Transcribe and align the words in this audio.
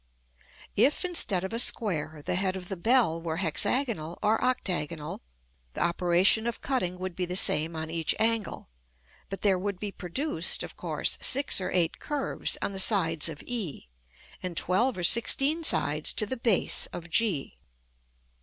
If, 0.75 1.05
instead 1.05 1.43
of 1.43 1.53
a 1.53 1.59
square, 1.59 2.23
the 2.25 2.33
head 2.33 2.55
of 2.55 2.69
the 2.69 2.75
bell 2.75 3.21
were 3.21 3.37
hexagonal 3.37 4.17
or 4.23 4.43
octagonal, 4.43 5.21
the 5.75 5.83
operation 5.83 6.47
of 6.47 6.59
cutting 6.63 6.97
would 6.97 7.15
be 7.15 7.25
the 7.25 7.35
same 7.35 7.75
on 7.75 7.91
each 7.91 8.15
angle; 8.17 8.67
but 9.29 9.43
there 9.43 9.59
would 9.59 9.79
be 9.79 9.91
produced, 9.91 10.63
of 10.63 10.75
course, 10.75 11.19
six 11.21 11.61
or 11.61 11.69
eight 11.69 11.99
curves 11.99 12.57
on 12.63 12.71
the 12.71 12.79
sides 12.79 13.29
of 13.29 13.43
e, 13.45 13.89
and 14.41 14.57
twelve 14.57 14.97
or 14.97 15.03
sixteen 15.03 15.63
sides 15.63 16.13
to 16.13 16.25
the 16.25 16.35
base 16.35 16.87
of 16.87 17.07
g. 17.11 17.59